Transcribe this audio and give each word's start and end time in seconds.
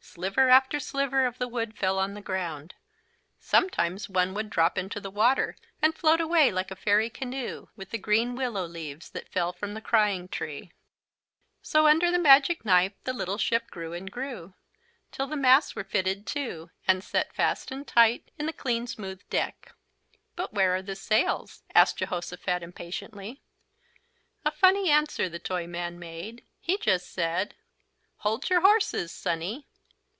Sliver 0.00 0.48
after 0.48 0.80
sliver 0.80 1.26
of 1.26 1.36
the 1.38 1.46
wood 1.46 1.76
fell 1.78 1.96
on 1.98 2.14
the 2.14 2.22
ground. 2.22 2.74
Sometimes 3.38 4.08
one 4.08 4.32
would 4.34 4.48
drop 4.50 4.76
into 4.78 5.00
the 5.00 5.10
water 5.12 5.54
and 5.82 5.94
float 5.94 6.18
away 6.20 6.50
like 6.50 6.70
a 6.72 6.76
fairy 6.76 7.08
canoe, 7.10 7.68
with 7.76 7.90
the 7.90 7.98
green 7.98 8.34
willow 8.34 8.64
leaves 8.64 9.10
that 9.10 9.28
fell 9.28 9.52
from 9.52 9.74
the 9.74 9.80
Crying 9.82 10.26
Tree. 10.26 10.72
So 11.62 11.86
under 11.86 12.10
the 12.10 12.18
magic 12.18 12.64
knife 12.64 12.94
the 13.04 13.12
little 13.12 13.36
ship 13.38 13.70
grew 13.70 13.92
and 13.92 14.10
grew, 14.10 14.54
till 15.12 15.26
the 15.28 15.36
masts 15.36 15.76
were 15.76 15.84
fitted 15.84 16.26
too, 16.26 16.70
and 16.88 17.04
set 17.04 17.32
fast 17.34 17.70
and 17.70 17.86
tight 17.86 18.30
in 18.38 18.46
the 18.46 18.52
clean 18.54 18.86
smooth 18.88 19.20
deck. 19.30 19.72
"But 20.34 20.52
where 20.54 20.74
are 20.74 20.82
the 20.82 20.96
sails?" 20.96 21.62
asked 21.76 21.98
Jehosophat 21.98 22.62
impatiently. 22.64 23.40
A 24.44 24.50
funny 24.50 24.90
answer 24.90 25.28
the 25.28 25.38
Toyman 25.38 25.96
made. 25.98 26.44
He 26.60 26.76
just 26.78 27.12
said: 27.12 27.54
"Hold 28.20 28.48
your 28.50 28.62
horses, 28.62 29.12
Sonny." 29.12 29.66